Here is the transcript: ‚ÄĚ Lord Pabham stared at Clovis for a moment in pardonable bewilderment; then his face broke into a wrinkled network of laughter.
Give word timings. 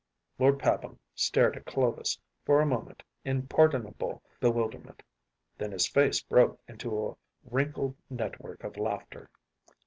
‚ÄĚ 0.01 0.39
Lord 0.39 0.57
Pabham 0.59 0.97
stared 1.13 1.55
at 1.57 1.67
Clovis 1.67 2.19
for 2.43 2.59
a 2.59 2.65
moment 2.65 3.03
in 3.23 3.45
pardonable 3.45 4.23
bewilderment; 4.39 5.03
then 5.59 5.71
his 5.71 5.87
face 5.87 6.23
broke 6.23 6.59
into 6.67 7.05
a 7.07 7.15
wrinkled 7.43 7.95
network 8.09 8.63
of 8.63 8.77
laughter. 8.77 9.29